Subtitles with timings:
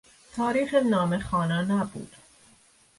[0.35, 2.15] تاریخ نامه خوانا نبود.